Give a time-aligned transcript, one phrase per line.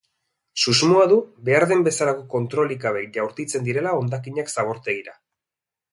[0.61, 1.17] Susmoa du
[1.49, 5.15] behar den bezalako kontrolik gabe jaurtitzen direla hondakinak zabortegira.